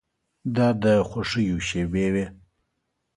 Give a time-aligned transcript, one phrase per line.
[0.55, 2.25] دا د خوښیو شېبې وې.